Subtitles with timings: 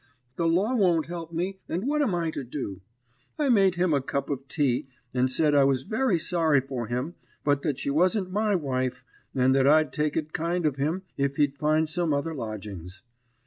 [0.35, 2.81] The law won't help me, and what am I to do?'
[3.37, 7.13] I made him a cup of tea, and said I was very sorry for him,
[7.43, 9.03] but that she wasn't my wife,
[9.35, 13.03] and that I'd take it kind of him if he'd find some other lodgings.